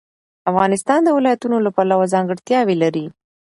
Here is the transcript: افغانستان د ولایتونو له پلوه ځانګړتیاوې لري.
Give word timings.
افغانستان 0.51 0.99
د 1.03 1.09
ولایتونو 1.17 1.57
له 1.65 1.69
پلوه 1.75 2.05
ځانګړتیاوې 2.13 2.75
لري. 2.83 3.05